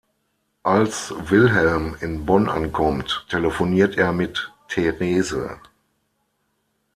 [0.63, 5.61] Als Wilhelm in Bonn ankommt, telefoniert er mit Therese.